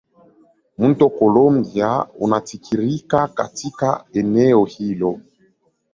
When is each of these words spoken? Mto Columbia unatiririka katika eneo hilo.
Mto 0.77 1.09
Columbia 1.09 2.07
unatiririka 2.19 3.27
katika 3.27 4.05
eneo 4.13 4.65
hilo. 4.65 5.19